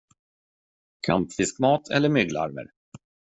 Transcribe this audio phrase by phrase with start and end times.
[1.07, 2.67] Kampfiskmat eller mygglarver.